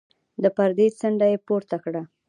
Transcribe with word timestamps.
د 0.43 0.45
پردې 0.55 0.87
څنډه 0.99 1.27
يې 1.31 1.37
پورته 1.47 1.77
کړه. 1.83 2.01